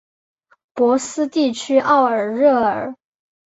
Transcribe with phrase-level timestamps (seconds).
[0.73, 2.95] 博斯地区奥尔热尔。